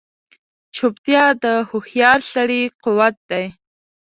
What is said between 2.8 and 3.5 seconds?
قوت دی.